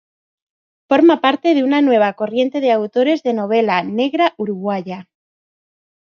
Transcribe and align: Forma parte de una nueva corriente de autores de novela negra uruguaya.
Forma 0.93 1.15
parte 1.25 1.53
de 1.53 1.63
una 1.63 1.83
nueva 1.83 2.11
corriente 2.13 2.59
de 2.59 2.71
autores 2.71 3.21
de 3.21 3.35
novela 3.35 3.83
negra 3.83 4.33
uruguaya. 4.39 5.07